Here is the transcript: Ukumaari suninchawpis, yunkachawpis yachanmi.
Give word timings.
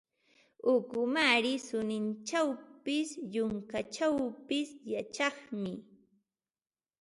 Ukumaari 0.73 1.53
suninchawpis, 1.67 3.09
yunkachawpis 3.33 4.69
yachanmi. 4.93 5.73